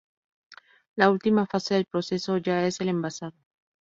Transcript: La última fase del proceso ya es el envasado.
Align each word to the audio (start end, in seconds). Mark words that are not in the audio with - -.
La 0.95 1.11
última 1.11 1.45
fase 1.45 1.75
del 1.75 1.85
proceso 1.85 2.37
ya 2.37 2.65
es 2.65 2.81
el 2.81 2.89
envasado. 2.89 3.35